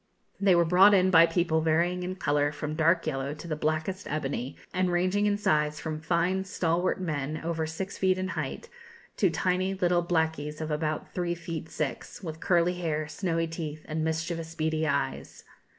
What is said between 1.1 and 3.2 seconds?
by people varying in colour from dark